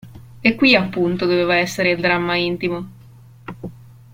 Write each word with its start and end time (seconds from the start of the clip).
E 0.41 0.55
qui 0.55 0.73
appunto 0.73 1.27
doveva 1.27 1.55
essere 1.57 1.91
il 1.91 2.01
dramma 2.01 2.35
intimo. 2.35 2.89